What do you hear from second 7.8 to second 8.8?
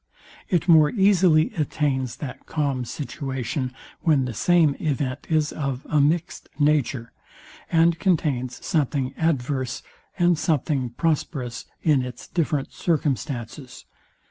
contains